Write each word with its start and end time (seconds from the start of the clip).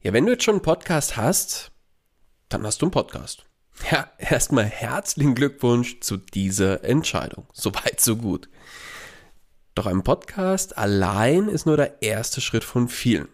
Ja, 0.00 0.12
wenn 0.12 0.26
du 0.26 0.32
jetzt 0.32 0.44
schon 0.44 0.56
einen 0.56 0.62
Podcast 0.62 1.16
hast, 1.16 1.72
dann 2.48 2.64
hast 2.64 2.80
du 2.82 2.86
einen 2.86 2.92
Podcast. 2.92 3.44
Ja, 3.90 4.10
erstmal 4.18 4.64
herzlichen 4.64 5.34
Glückwunsch 5.34 6.00
zu 6.00 6.16
dieser 6.16 6.84
Entscheidung. 6.84 7.46
Soweit, 7.52 8.00
so 8.00 8.16
gut. 8.16 8.48
Doch 9.74 9.86
ein 9.86 10.02
Podcast 10.02 10.76
allein 10.76 11.48
ist 11.48 11.66
nur 11.66 11.76
der 11.76 12.02
erste 12.02 12.40
Schritt 12.40 12.64
von 12.64 12.88
vielen. 12.88 13.28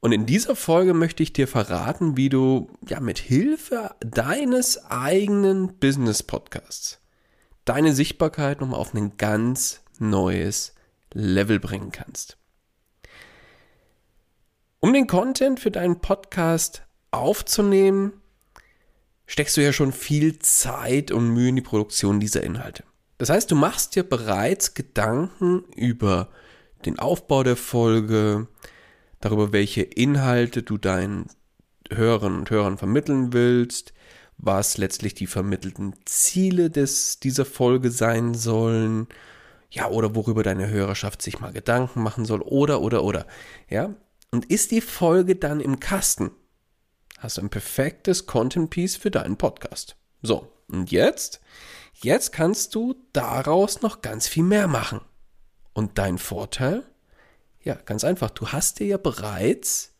Und 0.00 0.12
in 0.12 0.26
dieser 0.26 0.56
Folge 0.56 0.94
möchte 0.94 1.22
ich 1.22 1.32
dir 1.32 1.46
verraten, 1.46 2.16
wie 2.16 2.28
du 2.28 2.70
ja 2.88 3.00
mit 3.00 3.18
Hilfe 3.18 3.94
deines 4.00 4.86
eigenen 4.86 5.78
Business 5.78 6.22
Podcasts 6.22 7.00
deine 7.70 7.94
Sichtbarkeit 7.94 8.60
nochmal 8.60 8.80
auf 8.80 8.94
ein 8.94 9.16
ganz 9.16 9.82
neues 9.98 10.74
Level 11.12 11.60
bringen 11.60 11.92
kannst. 11.92 12.39
Um 14.82 14.94
den 14.94 15.06
Content 15.06 15.60
für 15.60 15.70
deinen 15.70 16.00
Podcast 16.00 16.84
aufzunehmen, 17.10 18.14
steckst 19.26 19.58
du 19.58 19.62
ja 19.62 19.74
schon 19.74 19.92
viel 19.92 20.38
Zeit 20.38 21.10
und 21.10 21.28
Mühe 21.34 21.50
in 21.50 21.56
die 21.56 21.62
Produktion 21.62 22.18
dieser 22.18 22.42
Inhalte. 22.42 22.84
Das 23.18 23.28
heißt, 23.28 23.50
du 23.50 23.56
machst 23.56 23.94
dir 23.94 24.04
bereits 24.04 24.72
Gedanken 24.72 25.64
über 25.76 26.30
den 26.86 26.98
Aufbau 26.98 27.42
der 27.42 27.56
Folge, 27.56 28.48
darüber, 29.20 29.52
welche 29.52 29.82
Inhalte 29.82 30.62
du 30.62 30.78
deinen 30.78 31.26
Hörern 31.90 32.38
und 32.38 32.48
Hörern 32.48 32.78
vermitteln 32.78 33.34
willst, 33.34 33.92
was 34.38 34.78
letztlich 34.78 35.12
die 35.12 35.26
vermittelten 35.26 35.92
Ziele 36.06 36.70
des, 36.70 37.20
dieser 37.20 37.44
Folge 37.44 37.90
sein 37.90 38.32
sollen, 38.32 39.08
ja, 39.70 39.90
oder 39.90 40.14
worüber 40.14 40.42
deine 40.42 40.68
Hörerschaft 40.68 41.20
sich 41.20 41.38
mal 41.38 41.52
Gedanken 41.52 42.02
machen 42.02 42.24
soll, 42.24 42.40
oder, 42.40 42.80
oder, 42.80 43.04
oder, 43.04 43.26
ja. 43.68 43.94
Und 44.30 44.46
ist 44.46 44.70
die 44.70 44.80
Folge 44.80 45.36
dann 45.36 45.60
im 45.60 45.80
Kasten, 45.80 46.30
hast 47.18 47.38
du 47.38 47.42
ein 47.42 47.50
perfektes 47.50 48.26
Content 48.26 48.70
Piece 48.70 48.96
für 48.96 49.10
deinen 49.10 49.36
Podcast. 49.36 49.96
So, 50.22 50.52
und 50.68 50.90
jetzt? 50.90 51.40
Jetzt 51.94 52.32
kannst 52.32 52.74
du 52.74 52.94
daraus 53.12 53.82
noch 53.82 54.02
ganz 54.02 54.28
viel 54.28 54.44
mehr 54.44 54.68
machen. 54.68 55.00
Und 55.72 55.98
dein 55.98 56.18
Vorteil? 56.18 56.84
Ja, 57.62 57.74
ganz 57.74 58.04
einfach. 58.04 58.30
Du 58.30 58.48
hast 58.48 58.78
dir 58.78 58.86
ja 58.86 58.96
bereits 58.96 59.94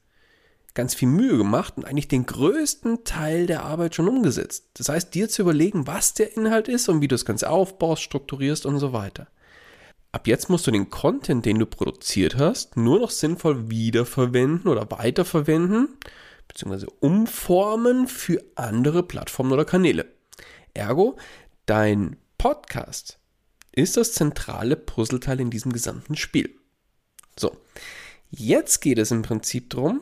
ganz 0.75 0.95
viel 0.95 1.09
Mühe 1.09 1.37
gemacht 1.37 1.77
und 1.77 1.85
eigentlich 1.85 2.09
den 2.09 2.27
größten 2.27 3.05
Teil 3.05 3.47
der 3.47 3.65
Arbeit 3.65 3.95
schon 3.95 4.09
umgesetzt. 4.09 4.71
Das 4.75 4.89
heißt, 4.89 5.15
dir 5.15 5.29
zu 5.29 5.43
überlegen, 5.43 5.87
was 5.87 6.15
der 6.15 6.37
Inhalt 6.37 6.69
ist 6.69 6.89
und 6.89 7.01
wie 7.01 7.09
du 7.09 7.15
das 7.15 7.25
Ganze 7.25 7.51
aufbaust, 7.51 8.03
strukturierst 8.03 8.67
und 8.67 8.79
so 8.79 8.93
weiter. 8.93 9.27
Ab 10.13 10.27
jetzt 10.27 10.51
musst 10.51 10.67
du 10.67 10.73
den 10.73 10.91
Content, 10.91 11.47
den 11.47 11.61
du 11.61 11.67
produziert 11.67 12.37
hast, 12.37 12.77
nur 12.77 12.99
noch 12.99 13.11
sinnvoll 13.11 13.71
wiederverwenden 13.71 14.69
oder 14.69 14.91
weiterverwenden, 14.91 15.99
beziehungsweise 16.49 16.91
umformen 16.99 18.09
für 18.09 18.43
andere 18.57 19.05
Plattformen 19.05 19.53
oder 19.53 19.65
Kanäle. 19.65 20.07
Ergo, 20.75 21.17
dein 21.67 22.17
Podcast 22.39 23.21
ist 23.73 23.97
das 23.97 24.13
zentrale 24.13 24.75
Puzzleteil 24.75 25.41
in 25.41 25.51
diesem 25.51 25.73
gesamten 25.73 26.17
Spiel. 26.17 26.59
So, 27.39 27.57
jetzt 28.31 28.81
geht 28.81 28.99
es 28.99 29.13
im 29.13 29.23
Prinzip 29.23 29.71
darum, 29.71 30.01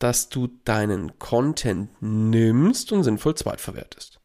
dass 0.00 0.30
du 0.30 0.48
deinen 0.64 1.16
Content 1.20 1.90
nimmst 2.00 2.90
und 2.90 3.04
sinnvoll 3.04 3.36
zweitverwertest. 3.36 4.18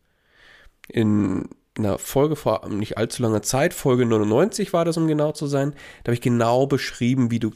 In 0.88 1.50
einer 1.78 1.98
Folge 1.98 2.36
vor 2.36 2.68
nicht 2.70 2.98
allzu 2.98 3.22
langer 3.22 3.42
Zeit, 3.42 3.74
Folge 3.74 4.06
99 4.06 4.74
war 4.74 4.86
das, 4.86 4.98
um 4.98 5.08
genau 5.08 5.32
zu 5.32 5.48
sein, 5.48 5.74
da 6.04 6.10
habe 6.10 6.16
ich 6.16 6.22
genau 6.22 6.68
beschrieben, 6.68 7.32
wie 7.32 7.40
du, 7.40 7.52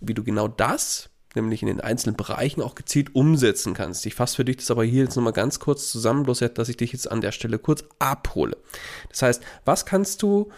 wie 0.00 0.14
du 0.14 0.24
genau 0.24 0.48
das, 0.48 1.10
nämlich 1.34 1.62
in 1.62 1.68
den 1.68 1.80
einzelnen 1.80 2.16
Bereichen 2.16 2.62
auch 2.62 2.74
gezielt 2.74 3.14
umsetzen 3.14 3.74
kannst. 3.74 4.06
Ich 4.06 4.14
fasse 4.14 4.36
für 4.36 4.44
dich 4.44 4.56
das 4.56 4.70
aber 4.70 4.84
hier 4.84 5.04
jetzt 5.04 5.16
nochmal 5.16 5.32
ganz 5.32 5.60
kurz 5.60 5.90
zusammen, 5.90 6.24
bloß 6.24 6.44
dass 6.54 6.68
ich 6.68 6.76
dich 6.76 6.92
jetzt 6.92 7.10
an 7.10 7.20
der 7.20 7.32
Stelle 7.32 7.58
kurz 7.58 7.84
abhole. 7.98 8.56
Das 9.10 9.22
heißt, 9.22 9.42
was 9.64 9.86
kannst 9.86 10.22
du 10.22 10.50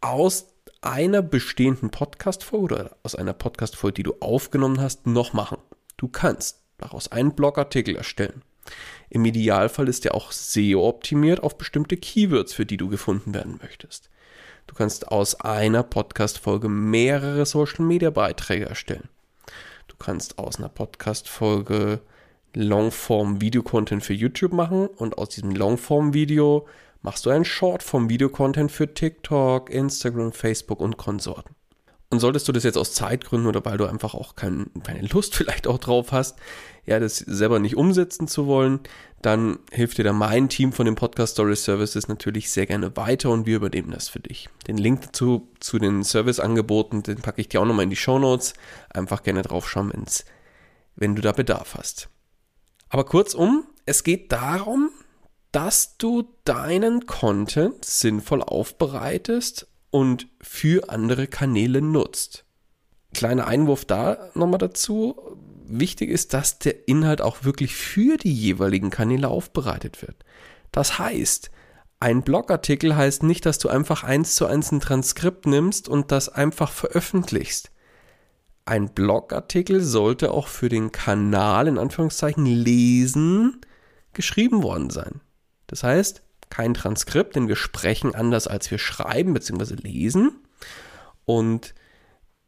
aus 0.00 0.46
einer 0.82 1.22
bestehenden 1.22 1.90
Podcast-Folge 1.90 2.74
oder 2.74 2.96
aus 3.02 3.14
einer 3.14 3.32
Podcast-Folge, 3.32 3.94
die 3.94 4.02
du 4.02 4.14
aufgenommen 4.20 4.80
hast, 4.80 5.06
noch 5.06 5.32
machen? 5.32 5.58
Du 5.96 6.08
kannst 6.08 6.62
daraus 6.78 7.10
einen 7.10 7.32
Blogartikel 7.32 7.96
erstellen. 7.96 8.42
Im 9.10 9.24
Idealfall 9.24 9.88
ist 9.88 10.04
der 10.04 10.14
auch 10.14 10.32
SEO-optimiert 10.32 11.42
auf 11.42 11.58
bestimmte 11.58 11.96
Keywords, 11.96 12.52
für 12.52 12.66
die 12.66 12.76
du 12.76 12.88
gefunden 12.88 13.34
werden 13.34 13.58
möchtest. 13.62 14.10
Du 14.66 14.74
kannst 14.74 15.08
aus 15.08 15.40
einer 15.40 15.82
Podcast-Folge 15.82 16.68
mehrere 16.68 17.46
Social-Media-Beiträge 17.46 18.66
erstellen. 18.66 19.08
Du 19.86 19.96
kannst 19.98 20.38
aus 20.38 20.58
einer 20.58 20.68
Podcast-Folge 20.68 22.00
Longform-Video-Content 22.54 24.02
für 24.02 24.14
YouTube 24.14 24.52
machen 24.52 24.88
und 24.88 25.18
aus 25.18 25.28
diesem 25.28 25.52
Longform-Video 25.54 26.66
machst 27.02 27.26
du 27.26 27.30
einen 27.30 27.44
Shortform-Video-Content 27.44 28.72
für 28.72 28.92
TikTok, 28.92 29.70
Instagram, 29.70 30.32
Facebook 30.32 30.80
und 30.80 30.96
Konsorten. 30.96 31.54
Und 32.16 32.20
solltest 32.20 32.48
du 32.48 32.52
das 32.52 32.64
jetzt 32.64 32.78
aus 32.78 32.94
Zeitgründen 32.94 33.46
oder 33.46 33.62
weil 33.66 33.76
du 33.76 33.84
einfach 33.84 34.14
auch 34.14 34.36
kein, 34.36 34.70
keine 34.84 35.06
Lust 35.06 35.34
vielleicht 35.36 35.66
auch 35.66 35.76
drauf 35.76 36.12
hast, 36.12 36.38
ja, 36.86 36.98
das 36.98 37.18
selber 37.18 37.58
nicht 37.58 37.76
umsetzen 37.76 38.26
zu 38.26 38.46
wollen, 38.46 38.80
dann 39.20 39.58
hilft 39.70 39.98
dir 39.98 40.04
da 40.04 40.14
mein 40.14 40.48
Team 40.48 40.72
von 40.72 40.86
den 40.86 40.94
Podcast 40.94 41.34
Story 41.34 41.54
Services 41.56 42.08
natürlich 42.08 42.50
sehr 42.50 42.64
gerne 42.64 42.96
weiter 42.96 43.28
und 43.28 43.44
wir 43.44 43.56
übernehmen 43.56 43.90
das 43.90 44.08
für 44.08 44.20
dich. 44.20 44.48
Den 44.66 44.78
Link 44.78 45.02
dazu 45.02 45.46
zu 45.60 45.78
den 45.78 46.02
Serviceangeboten, 46.02 47.02
den 47.02 47.20
packe 47.20 47.42
ich 47.42 47.50
dir 47.50 47.60
auch 47.60 47.66
nochmal 47.66 47.82
in 47.82 47.90
die 47.90 47.96
Show 47.96 48.18
Notes. 48.18 48.54
Einfach 48.88 49.22
gerne 49.22 49.42
draufschauen, 49.42 49.92
wenn's, 49.92 50.24
wenn 50.94 51.16
du 51.16 51.20
da 51.20 51.32
Bedarf 51.32 51.74
hast. 51.74 52.08
Aber 52.88 53.04
kurzum, 53.04 53.66
es 53.84 54.04
geht 54.04 54.32
darum, 54.32 54.88
dass 55.52 55.98
du 55.98 56.32
deinen 56.44 57.04
Content 57.04 57.84
sinnvoll 57.84 58.42
aufbereitest 58.42 59.66
und 59.96 60.28
für 60.42 60.90
andere 60.90 61.26
Kanäle 61.26 61.80
nutzt. 61.80 62.44
Kleiner 63.14 63.46
Einwurf 63.46 63.86
da 63.86 64.28
nochmal 64.34 64.58
dazu. 64.58 65.16
Wichtig 65.64 66.10
ist, 66.10 66.34
dass 66.34 66.58
der 66.58 66.86
Inhalt 66.86 67.22
auch 67.22 67.44
wirklich 67.44 67.74
für 67.74 68.18
die 68.18 68.34
jeweiligen 68.34 68.90
Kanäle 68.90 69.28
aufbereitet 69.28 70.02
wird. 70.02 70.16
Das 70.70 70.98
heißt, 70.98 71.50
ein 71.98 72.20
Blogartikel 72.20 72.94
heißt 72.94 73.22
nicht, 73.22 73.46
dass 73.46 73.58
du 73.58 73.70
einfach 73.70 74.04
eins 74.04 74.34
zu 74.34 74.44
eins 74.44 74.70
ein 74.70 74.80
Transkript 74.80 75.46
nimmst 75.46 75.88
und 75.88 76.12
das 76.12 76.28
einfach 76.28 76.72
veröffentlichst. 76.72 77.70
Ein 78.66 78.92
Blogartikel 78.92 79.80
sollte 79.80 80.30
auch 80.30 80.48
für 80.48 80.68
den 80.68 80.92
Kanal 80.92 81.68
in 81.68 81.78
Anführungszeichen 81.78 82.44
lesen 82.44 83.62
geschrieben 84.12 84.62
worden 84.62 84.90
sein. 84.90 85.22
Das 85.68 85.82
heißt, 85.82 86.22
kein 86.50 86.74
Transkript, 86.74 87.36
denn 87.36 87.48
wir 87.48 87.56
sprechen 87.56 88.14
anders 88.14 88.46
als 88.46 88.70
wir 88.70 88.78
schreiben 88.78 89.34
bzw. 89.34 89.74
lesen. 89.74 90.32
Und 91.24 91.74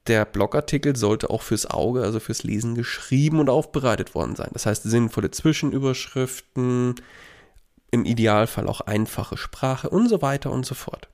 der 0.06 0.24
Blogartikel 0.24 0.96
sollte 0.96 1.30
auch 1.30 1.42
fürs 1.42 1.66
Auge, 1.66 2.02
also 2.02 2.20
fürs 2.20 2.42
Lesen 2.42 2.74
geschrieben 2.74 3.40
und 3.40 3.50
aufbereitet 3.50 4.14
worden 4.14 4.36
sein. 4.36 4.50
Das 4.52 4.66
heißt, 4.66 4.84
sinnvolle 4.84 5.30
Zwischenüberschriften, 5.30 6.94
im 7.90 8.04
Idealfall 8.04 8.68
auch 8.68 8.82
einfache 8.82 9.36
Sprache 9.36 9.88
und 9.88 10.08
so 10.08 10.20
weiter 10.22 10.50
und 10.50 10.66
so 10.66 10.74
fort. 10.74 11.08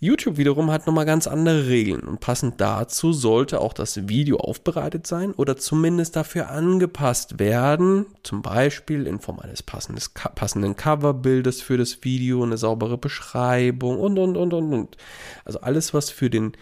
YouTube 0.00 0.36
wiederum 0.36 0.70
hat 0.70 0.86
nochmal 0.86 1.06
ganz 1.06 1.26
andere 1.26 1.66
Regeln 1.66 2.02
und 2.02 2.20
passend 2.20 2.60
dazu 2.60 3.12
sollte 3.12 3.60
auch 3.60 3.72
das 3.72 4.08
Video 4.08 4.36
aufbereitet 4.36 5.08
sein 5.08 5.32
oder 5.32 5.56
zumindest 5.56 6.14
dafür 6.14 6.50
angepasst 6.50 7.40
werden, 7.40 8.06
zum 8.22 8.40
Beispiel 8.42 9.08
in 9.08 9.18
Form 9.18 9.40
eines 9.40 9.64
passenden 9.64 10.76
Coverbildes 10.76 11.62
für 11.62 11.76
das 11.76 12.04
Video, 12.04 12.44
eine 12.44 12.56
saubere 12.56 12.96
Beschreibung 12.96 13.98
und, 13.98 14.20
und, 14.20 14.36
und, 14.36 14.54
und, 14.54 14.72
und. 14.72 14.96
Also 15.44 15.60
alles, 15.62 15.92
was 15.92 16.10
für 16.10 16.30
den 16.30 16.52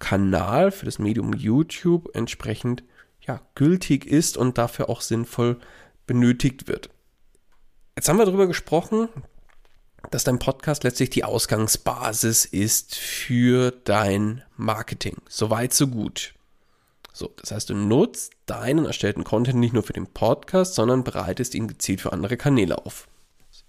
Kanal, 0.00 0.72
für 0.72 0.84
das 0.84 0.98
Medium 0.98 1.34
YouTube 1.34 2.10
entsprechend 2.14 2.82
ja, 3.20 3.40
gültig 3.54 4.04
ist 4.04 4.36
und 4.36 4.58
dafür 4.58 4.88
auch 4.88 5.00
sinnvoll 5.00 5.58
benötigt 6.08 6.66
wird. 6.66 6.90
Jetzt 7.96 8.08
haben 8.08 8.18
wir 8.18 8.26
darüber 8.26 8.48
gesprochen, 8.48 9.08
dass 10.10 10.24
dein 10.24 10.38
Podcast 10.38 10.84
letztlich 10.84 11.10
die 11.10 11.24
Ausgangsbasis 11.24 12.44
ist 12.44 12.94
für 12.94 13.72
dein 13.84 14.42
Marketing. 14.56 15.16
Soweit, 15.28 15.72
so 15.72 15.88
gut. 15.88 16.34
So, 17.12 17.34
das 17.40 17.50
heißt, 17.50 17.70
du 17.70 17.74
nutzt 17.74 18.32
deinen 18.46 18.84
erstellten 18.84 19.24
Content 19.24 19.58
nicht 19.58 19.74
nur 19.74 19.82
für 19.82 19.92
den 19.92 20.06
Podcast, 20.06 20.74
sondern 20.74 21.04
bereitest 21.04 21.54
ihn 21.54 21.66
gezielt 21.66 22.00
für 22.00 22.12
andere 22.12 22.36
Kanäle 22.36 22.78
auf. 22.78 23.08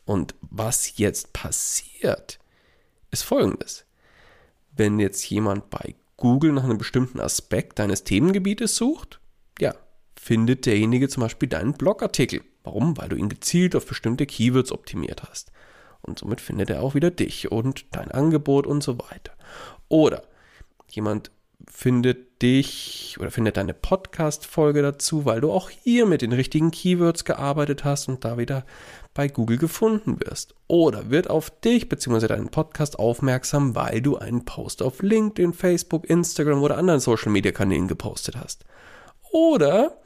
Und 0.05 0.35
was 0.41 0.97
jetzt 0.97 1.33
passiert, 1.33 2.39
ist 3.11 3.23
folgendes. 3.23 3.85
Wenn 4.71 4.99
jetzt 4.99 5.27
jemand 5.29 5.69
bei 5.69 5.95
Google 6.15 6.51
nach 6.51 6.63
einem 6.63 6.77
bestimmten 6.77 7.19
Aspekt 7.19 7.79
deines 7.79 8.03
Themengebietes 8.03 8.75
sucht, 8.75 9.19
ja, 9.59 9.73
findet 10.15 10.65
derjenige 10.65 11.09
zum 11.09 11.21
Beispiel 11.21 11.49
deinen 11.49 11.73
Blogartikel. 11.73 12.41
Warum? 12.63 12.97
Weil 12.97 13.09
du 13.09 13.15
ihn 13.15 13.29
gezielt 13.29 13.75
auf 13.75 13.87
bestimmte 13.87 14.25
Keywords 14.25 14.71
optimiert 14.71 15.23
hast. 15.23 15.51
Und 16.01 16.19
somit 16.19 16.41
findet 16.41 16.69
er 16.69 16.81
auch 16.81 16.95
wieder 16.95 17.11
dich 17.11 17.51
und 17.51 17.85
dein 17.91 18.11
Angebot 18.11 18.65
und 18.67 18.81
so 18.81 18.97
weiter. 18.99 19.33
Oder 19.89 20.23
jemand 20.89 21.31
findet 21.67 22.41
dich 22.41 23.17
oder 23.19 23.31
findet 23.31 23.57
deine 23.57 23.73
Podcast-Folge 23.73 24.81
dazu, 24.81 25.25
weil 25.25 25.41
du 25.41 25.51
auch 25.51 25.69
hier 25.69 26.05
mit 26.05 26.21
den 26.21 26.31
richtigen 26.31 26.71
Keywords 26.71 27.25
gearbeitet 27.25 27.83
hast 27.83 28.07
und 28.07 28.23
da 28.23 28.37
wieder 28.37 28.65
bei 29.13 29.27
Google 29.27 29.57
gefunden 29.57 30.19
wirst. 30.21 30.55
Oder 30.67 31.09
wird 31.09 31.29
auf 31.29 31.49
dich 31.49 31.89
bzw. 31.89 32.27
deinen 32.27 32.49
Podcast 32.49 32.97
aufmerksam, 32.97 33.75
weil 33.75 34.01
du 34.01 34.17
einen 34.17 34.45
Post 34.45 34.81
auf 34.81 35.01
LinkedIn, 35.01 35.53
Facebook, 35.53 36.09
Instagram 36.09 36.61
oder 36.61 36.77
anderen 36.77 37.01
Social-Media-Kanälen 37.01 37.87
gepostet 37.87 38.37
hast. 38.37 38.63
Oder 39.31 39.97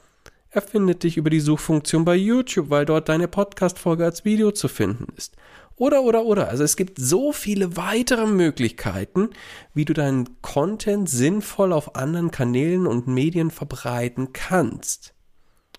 er 0.49 0.61
findet 0.61 1.03
dich 1.03 1.17
über 1.17 1.29
die 1.29 1.39
Suchfunktion 1.39 2.05
bei 2.05 2.15
YouTube, 2.15 2.69
weil 2.69 2.85
dort 2.85 3.09
deine 3.09 3.27
Podcast-Folge 3.27 4.05
als 4.05 4.25
Video 4.25 4.51
zu 4.51 4.67
finden 4.67 5.07
ist. 5.17 5.35
Oder, 5.75 6.03
oder, 6.03 6.25
oder. 6.25 6.49
Also 6.49 6.63
es 6.63 6.75
gibt 6.75 6.99
so 6.99 7.31
viele 7.31 7.75
weitere 7.75 8.27
Möglichkeiten, 8.27 9.29
wie 9.73 9.85
du 9.85 9.93
deinen 9.93 10.41
Content 10.41 11.09
sinnvoll 11.09 11.73
auf 11.73 11.95
anderen 11.95 12.31
Kanälen 12.31 12.85
und 12.85 13.07
Medien 13.07 13.51
verbreiten 13.51 14.33
kannst. 14.33 15.13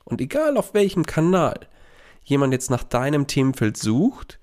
Und 0.04 0.20
egal 0.20 0.56
auf 0.56 0.74
welchem 0.74 1.06
Kanal 1.06 1.68
jemand 2.24 2.52
jetzt 2.52 2.70
nach 2.70 2.82
deinem 2.82 3.26
Themenfeld 3.26 3.76
sucht, 3.76 4.38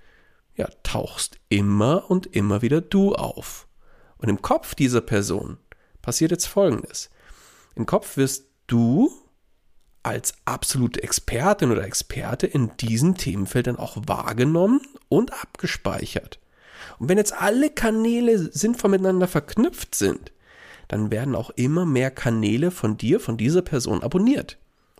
ja, 0.55 0.67
tauchst 0.83 1.39
immer 1.49 2.09
und 2.09 2.27
immer 2.27 2.61
wieder 2.61 2.81
du 2.81 3.15
auf. 3.15 3.67
Und 4.17 4.29
im 4.29 4.41
Kopf 4.41 4.75
dieser 4.75 5.01
Person 5.01 5.57
passiert 6.01 6.31
jetzt 6.31 6.45
Folgendes. 6.45 7.09
Im 7.75 7.85
Kopf 7.85 8.17
wirst 8.17 8.47
du 8.67 9.11
als 10.03 10.33
absolute 10.45 11.03
Expertin 11.03 11.71
oder 11.71 11.85
Experte 11.85 12.47
in 12.47 12.71
diesen 12.77 13.15
Themenfeldern 13.15 13.77
auch 13.77 13.97
wahrgenommen 14.07 14.81
und 15.09 15.33
abgespeichert. 15.33 16.39
Und 16.99 17.09
wenn 17.09 17.17
jetzt 17.17 17.33
alle 17.33 17.69
Kanäle 17.69 18.37
sinnvoll 18.51 18.91
miteinander 18.91 19.27
verknüpft 19.27 19.95
sind, 19.95 20.31
dann 20.87 21.11
werden 21.11 21.35
auch 21.35 21.51
immer 21.51 21.85
mehr 21.85 22.11
Kanäle 22.11 22.71
von 22.71 22.97
dir, 22.97 23.19
von 23.19 23.37
dieser 23.37 23.61
Person 23.61 24.03
abonniert. 24.03 24.57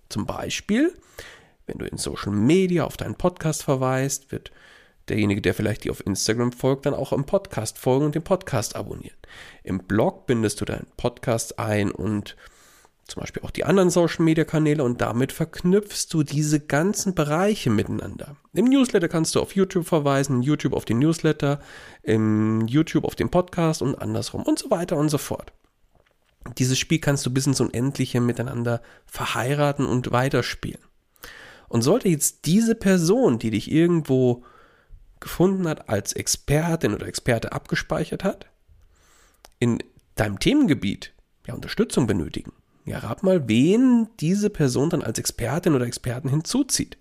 Zum 0.10 0.26
Beispiel, 0.26 0.94
wenn 1.66 1.80
du 1.80 1.86
in 1.86 1.98
Social 1.98 2.32
Media 2.32 2.86
auf 2.86 2.98
deinen 2.98 3.16
Podcast 3.16 3.64
verweist, 3.64 4.32
wird 4.32 4.52
derjenige, 5.10 5.42
der 5.42 5.54
vielleicht 5.54 5.84
dir 5.84 5.92
auf 5.92 6.06
Instagram 6.06 6.52
folgt, 6.52 6.86
dann 6.86 6.94
auch 6.94 7.12
im 7.12 7.26
Podcast 7.26 7.78
folgen 7.78 8.06
und 8.06 8.16
den 8.16 8.24
Podcast 8.24 8.76
abonnieren. 8.76 9.18
Im 9.64 9.80
Blog 9.80 10.26
bindest 10.28 10.62
du 10.62 10.66
deinen 10.66 10.88
Podcast 10.98 11.60
ein 11.60 11.92
und 11.92 12.36
zum 13.12 13.22
Beispiel 13.22 13.44
auch 13.44 13.52
die 13.52 13.66
anderen 13.66 13.90
Social-Media-Kanäle 13.90 14.84
und 14.84 15.02
damit 15.02 15.32
verknüpfst 15.32 16.08
du 16.12 16.24
diese 16.24 16.60
ganzen 16.60 17.14
Bereiche 17.14 17.70
miteinander. 17.70 18.36
Im 18.54 18.66
Newsletter 18.66 19.08
kannst 19.08 19.36
du 19.36 19.42
auf 19.42 19.56
YouTube 19.56 19.86
verweisen, 19.86 20.42
YouTube 20.42 20.74
auf 20.74 20.86
den 20.86 21.00
Newsletter, 21.00 21.60
im 22.04 22.68
YouTube 22.68 23.06
auf 23.06 23.16
den 23.16 23.30
Podcast 23.30 23.82
und 23.82 23.96
andersrum 23.96 24.44
und 24.44 24.58
so 24.58 24.72
weiter 24.72 24.98
und 24.98 25.10
so 25.10 25.18
fort. 25.18 25.54
Dieses 26.58 26.80
Spiel 26.80 27.00
kannst 27.00 27.26
du 27.26 27.32
bis 27.32 27.46
ins 27.46 27.62
Unendliche 27.62 28.20
miteinander 28.20 28.82
verheiraten 29.06 29.86
und 29.86 30.12
weiterspielen. 30.12 30.82
Und 31.68 31.84
sollte 31.84 32.10
jetzt 32.10 32.46
diese 32.46 32.76
Person, 32.76 33.40
die 33.40 33.52
dich 33.52 33.72
irgendwo 33.72 34.44
gefunden 35.20 35.68
hat, 35.68 35.88
als 35.88 36.14
Expertin 36.14 36.94
oder 36.94 37.08
Experte 37.08 37.52
abgespeichert 37.52 38.24
hat, 38.24 38.48
in 39.60 39.80
deinem 40.16 40.40
Themengebiet 40.40 41.14
ja 41.46 41.54
Unterstützung 41.54 42.08
benötigen, 42.08 42.54
ja, 42.86 43.00
rat 43.00 43.24
mal, 43.24 43.48
wen 43.48 44.08
diese 44.20 44.50
Person 44.50 44.90
dann 44.90 45.04
als 45.04 45.20
Expertin 45.20 45.76
oder 45.76 45.86
Experten 45.86 46.30
hinzuzieht. 46.30 46.98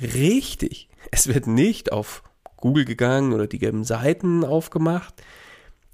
Richtig. 0.00 0.88
Es 1.10 1.26
wird 1.26 1.46
nicht 1.46 1.92
auf 1.92 2.22
Google 2.56 2.84
gegangen 2.84 3.32
oder 3.32 3.46
die 3.46 3.58
gelben 3.58 3.84
Seiten 3.84 4.44
aufgemacht. 4.44 5.14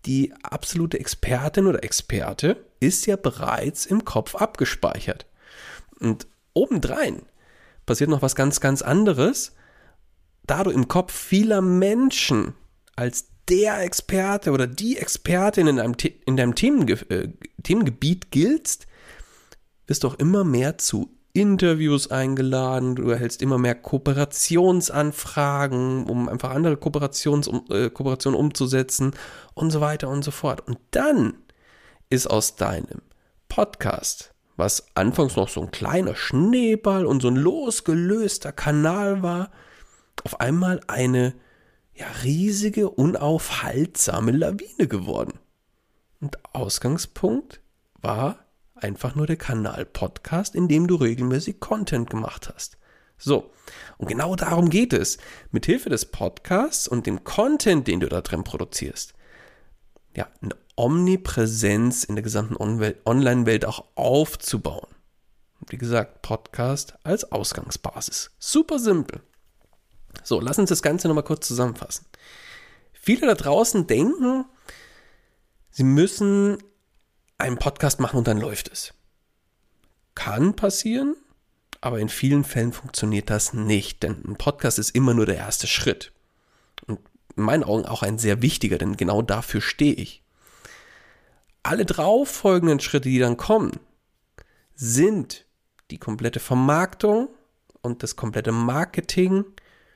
Die 0.06 0.32
absolute 0.42 1.00
Expertin 1.00 1.66
oder 1.66 1.82
Experte 1.82 2.64
ist 2.80 3.06
ja 3.06 3.16
bereits 3.16 3.86
im 3.86 4.04
Kopf 4.04 4.34
abgespeichert. 4.34 5.26
Und 5.98 6.26
obendrein 6.54 7.22
passiert 7.86 8.10
noch 8.10 8.22
was 8.22 8.36
ganz, 8.36 8.60
ganz 8.60 8.82
anderes. 8.82 9.54
Da 10.46 10.62
du 10.62 10.70
im 10.70 10.88
Kopf 10.88 11.12
vieler 11.12 11.60
Menschen 11.60 12.54
als 12.96 13.28
der 13.48 13.82
Experte 13.82 14.50
oder 14.52 14.66
die 14.66 14.98
Expertin 14.98 15.66
in 15.66 15.76
deinem, 15.76 15.96
in 16.26 16.36
deinem 16.36 16.52
äh, 16.52 17.28
Themengebiet 17.62 18.30
giltst, 18.30 18.86
wirst 19.88 20.04
auch 20.04 20.14
immer 20.14 20.44
mehr 20.44 20.78
zu 20.78 21.10
Interviews 21.32 22.08
eingeladen, 22.10 22.96
du 22.96 23.08
erhältst 23.10 23.40
immer 23.42 23.58
mehr 23.58 23.74
Kooperationsanfragen, 23.74 26.06
um 26.06 26.28
einfach 26.28 26.50
andere 26.50 26.76
Kooperations, 26.76 27.48
um, 27.48 27.64
äh, 27.70 27.90
Kooperationen 27.90 28.38
umzusetzen 28.38 29.14
und 29.54 29.70
so 29.70 29.80
weiter 29.80 30.08
und 30.08 30.22
so 30.24 30.30
fort. 30.30 30.66
Und 30.66 30.78
dann 30.90 31.34
ist 32.10 32.28
aus 32.28 32.56
deinem 32.56 33.00
Podcast, 33.48 34.34
was 34.56 34.88
anfangs 34.94 35.36
noch 35.36 35.48
so 35.48 35.62
ein 35.62 35.70
kleiner 35.70 36.16
Schneeball 36.16 37.06
und 37.06 37.22
so 37.22 37.28
ein 37.28 37.36
losgelöster 37.36 38.52
Kanal 38.52 39.22
war, 39.22 39.50
auf 40.24 40.40
einmal 40.40 40.80
eine 40.88 41.34
ja, 41.94 42.06
riesige, 42.24 42.90
unaufhaltsame 42.90 44.32
Lawine 44.32 44.88
geworden. 44.88 45.38
Und 46.20 46.36
Ausgangspunkt 46.52 47.60
war 48.00 48.47
einfach 48.82 49.14
nur 49.14 49.26
der 49.26 49.36
Kanal 49.36 49.84
Podcast, 49.84 50.54
in 50.54 50.68
dem 50.68 50.86
du 50.86 50.96
regelmäßig 50.96 51.60
Content 51.60 52.10
gemacht 52.10 52.50
hast. 52.52 52.78
So, 53.16 53.50
und 53.98 54.08
genau 54.08 54.36
darum 54.36 54.70
geht 54.70 54.92
es, 54.92 55.18
mit 55.50 55.66
Hilfe 55.66 55.90
des 55.90 56.06
Podcasts 56.06 56.86
und 56.86 57.06
dem 57.06 57.24
Content, 57.24 57.88
den 57.88 58.00
du 58.00 58.08
da 58.08 58.20
drin 58.20 58.44
produzierst, 58.44 59.14
ja, 60.16 60.28
eine 60.40 60.56
Omnipräsenz 60.76 62.04
in 62.04 62.14
der 62.14 62.22
gesamten 62.22 62.56
Online-Welt 62.56 63.64
auch 63.64 63.84
aufzubauen. 63.96 64.88
Wie 65.68 65.78
gesagt, 65.78 66.22
Podcast 66.22 66.94
als 67.02 67.32
Ausgangsbasis. 67.32 68.30
Super 68.38 68.78
simpel. 68.78 69.20
So, 70.22 70.40
lass 70.40 70.58
uns 70.58 70.68
das 70.68 70.82
Ganze 70.82 71.08
nochmal 71.08 71.24
kurz 71.24 71.48
zusammenfassen. 71.48 72.06
Viele 72.92 73.26
da 73.26 73.34
draußen 73.34 73.86
denken, 73.86 74.44
Sie 75.70 75.84
müssen 75.84 76.58
einen 77.38 77.58
Podcast 77.58 78.00
machen 78.00 78.18
und 78.18 78.28
dann 78.28 78.38
läuft 78.38 78.70
es. 78.70 78.92
Kann 80.14 80.54
passieren, 80.54 81.16
aber 81.80 82.00
in 82.00 82.08
vielen 82.08 82.44
Fällen 82.44 82.72
funktioniert 82.72 83.30
das 83.30 83.52
nicht, 83.52 84.02
denn 84.02 84.24
ein 84.26 84.36
Podcast 84.36 84.78
ist 84.78 84.90
immer 84.90 85.14
nur 85.14 85.26
der 85.26 85.36
erste 85.36 85.68
Schritt. 85.68 86.12
Und 86.86 86.98
in 87.36 87.44
meinen 87.44 87.62
Augen 87.62 87.86
auch 87.86 88.02
ein 88.02 88.18
sehr 88.18 88.42
wichtiger, 88.42 88.78
denn 88.78 88.96
genau 88.96 89.22
dafür 89.22 89.60
stehe 89.60 89.94
ich. 89.94 90.22
Alle 91.62 91.84
drauf 91.84 92.28
folgenden 92.28 92.80
Schritte, 92.80 93.08
die 93.08 93.18
dann 93.18 93.36
kommen, 93.36 93.78
sind 94.74 95.46
die 95.90 95.98
komplette 95.98 96.40
Vermarktung 96.40 97.28
und 97.80 98.02
das 98.02 98.16
komplette 98.16 98.52
Marketing 98.52 99.44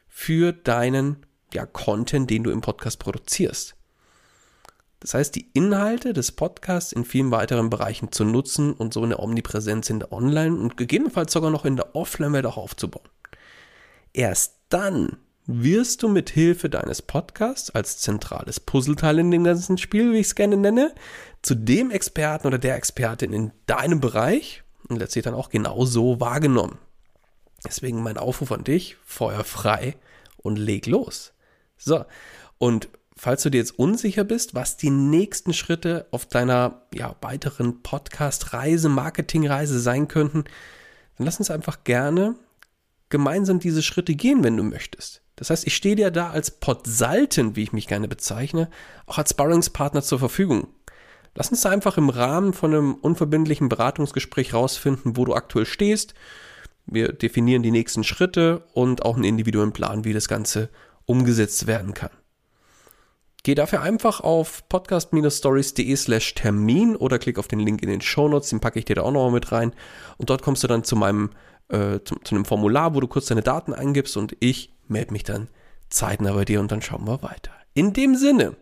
für 0.08 0.52
deinen 0.52 1.26
ja, 1.52 1.66
Content, 1.66 2.30
den 2.30 2.44
du 2.44 2.50
im 2.50 2.60
Podcast 2.60 2.98
produzierst. 2.98 3.74
Das 5.02 5.14
heißt, 5.14 5.34
die 5.34 5.50
Inhalte 5.52 6.12
des 6.12 6.30
Podcasts 6.30 6.92
in 6.92 7.04
vielen 7.04 7.32
weiteren 7.32 7.70
Bereichen 7.70 8.12
zu 8.12 8.24
nutzen 8.24 8.72
und 8.72 8.94
so 8.94 9.02
eine 9.02 9.18
Omnipräsenz 9.18 9.90
in 9.90 9.98
der 9.98 10.12
Online- 10.12 10.56
und 10.56 10.76
gegebenenfalls 10.76 11.32
sogar 11.32 11.50
noch 11.50 11.64
in 11.64 11.74
der 11.74 11.96
Offline-Welt 11.96 12.46
auch 12.46 12.56
aufzubauen. 12.56 13.08
Erst 14.12 14.58
dann 14.68 15.16
wirst 15.46 16.04
du 16.04 16.08
mit 16.08 16.30
Hilfe 16.30 16.70
deines 16.70 17.02
Podcasts 17.02 17.70
als 17.70 17.98
zentrales 17.98 18.60
Puzzleteil 18.60 19.18
in 19.18 19.32
dem 19.32 19.42
ganzen 19.42 19.76
Spiel, 19.76 20.12
wie 20.12 20.18
ich 20.18 20.28
es 20.28 20.34
gerne 20.36 20.56
nenne, 20.56 20.94
zu 21.42 21.56
dem 21.56 21.90
Experten 21.90 22.46
oder 22.46 22.58
der 22.58 22.76
Expertin 22.76 23.32
in 23.32 23.50
deinem 23.66 24.00
Bereich 24.00 24.62
und 24.88 24.98
letztlich 24.98 25.24
dann 25.24 25.34
auch 25.34 25.50
genau 25.50 25.84
so 25.84 26.20
wahrgenommen. 26.20 26.78
Deswegen 27.66 28.04
mein 28.04 28.18
Aufruf 28.18 28.52
an 28.52 28.62
dich, 28.62 28.96
Feuer 29.04 29.42
frei 29.42 29.96
und 30.36 30.60
leg 30.60 30.86
los. 30.86 31.32
So, 31.76 32.04
und 32.58 32.88
falls 33.16 33.42
du 33.42 33.50
dir 33.50 33.58
jetzt 33.58 33.78
unsicher 33.78 34.24
bist, 34.24 34.54
was 34.54 34.76
die 34.76 34.90
nächsten 34.90 35.52
Schritte 35.52 36.06
auf 36.10 36.26
deiner 36.26 36.82
ja, 36.94 37.16
weiteren 37.20 37.82
Podcast-Reise, 37.82 38.88
Marketing-Reise 38.88 39.80
sein 39.80 40.08
könnten, 40.08 40.44
dann 41.16 41.26
lass 41.26 41.38
uns 41.38 41.50
einfach 41.50 41.84
gerne 41.84 42.36
gemeinsam 43.10 43.58
diese 43.60 43.82
Schritte 43.82 44.14
gehen, 44.14 44.42
wenn 44.42 44.56
du 44.56 44.62
möchtest. 44.62 45.22
Das 45.36 45.50
heißt, 45.50 45.66
ich 45.66 45.76
stehe 45.76 45.96
dir 45.96 46.10
da 46.10 46.30
als 46.30 46.50
Podsalten, 46.50 47.56
wie 47.56 47.62
ich 47.62 47.72
mich 47.72 47.86
gerne 47.86 48.08
bezeichne, 48.08 48.70
auch 49.06 49.18
als 49.18 49.30
Sparringspartner 49.30 50.02
zur 50.02 50.18
Verfügung. 50.18 50.68
Lass 51.34 51.50
uns 51.50 51.62
da 51.62 51.70
einfach 51.70 51.96
im 51.96 52.10
Rahmen 52.10 52.52
von 52.52 52.72
einem 52.72 52.94
unverbindlichen 52.94 53.68
Beratungsgespräch 53.68 54.54
rausfinden, 54.54 55.16
wo 55.16 55.24
du 55.24 55.34
aktuell 55.34 55.66
stehst. 55.66 56.14
Wir 56.86 57.12
definieren 57.12 57.62
die 57.62 57.70
nächsten 57.70 58.04
Schritte 58.04 58.64
und 58.72 59.04
auch 59.04 59.16
einen 59.16 59.24
individuellen 59.24 59.72
Plan, 59.72 60.04
wie 60.04 60.12
das 60.12 60.28
Ganze 60.28 60.68
umgesetzt 61.06 61.66
werden 61.66 61.94
kann. 61.94 62.10
Geh 63.44 63.56
dafür 63.56 63.82
einfach 63.82 64.20
auf 64.20 64.68
podcast-stories.de 64.68 65.96
slash 65.96 66.34
Termin 66.34 66.94
oder 66.94 67.18
klick 67.18 67.40
auf 67.40 67.48
den 67.48 67.58
Link 67.58 67.82
in 67.82 67.88
den 67.88 68.00
Shownotes, 68.00 68.50
den 68.50 68.60
packe 68.60 68.78
ich 68.78 68.84
dir 68.84 68.94
da 68.94 69.02
auch 69.02 69.10
nochmal 69.10 69.32
mit 69.32 69.50
rein. 69.50 69.72
Und 70.16 70.30
dort 70.30 70.42
kommst 70.42 70.62
du 70.62 70.68
dann 70.68 70.84
zu 70.84 70.94
meinem, 70.94 71.30
äh, 71.68 71.98
zu, 72.04 72.14
zu 72.22 72.36
einem 72.36 72.44
Formular, 72.44 72.94
wo 72.94 73.00
du 73.00 73.08
kurz 73.08 73.26
deine 73.26 73.42
Daten 73.42 73.74
eingibst 73.74 74.16
und 74.16 74.36
ich 74.38 74.72
melde 74.86 75.12
mich 75.12 75.24
dann 75.24 75.48
zeitnah 75.90 76.32
bei 76.32 76.44
dir 76.44 76.60
und 76.60 76.70
dann 76.70 76.82
schauen 76.82 77.04
wir 77.04 77.20
weiter. 77.22 77.50
In 77.74 77.92
dem 77.92 78.14
Sinne, 78.14 78.54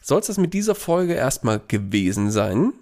soll 0.00 0.20
es 0.20 0.28
das 0.28 0.38
mit 0.38 0.54
dieser 0.54 0.76
Folge 0.76 1.14
erstmal 1.14 1.60
gewesen 1.66 2.30
sein. 2.30 2.74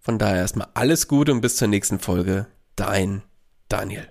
Von 0.00 0.18
daher 0.18 0.38
erstmal 0.38 0.68
alles 0.74 1.06
Gute 1.06 1.30
und 1.30 1.42
bis 1.42 1.56
zur 1.56 1.68
nächsten 1.68 2.00
Folge. 2.00 2.48
Dein 2.74 3.22
Daniel. 3.68 4.08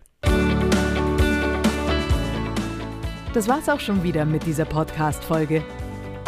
Das 3.34 3.50
war's 3.50 3.68
auch 3.68 3.80
schon 3.82 4.04
wieder 4.04 4.24
mit 4.24 4.46
dieser 4.46 4.66
Podcast-Folge. 4.66 5.66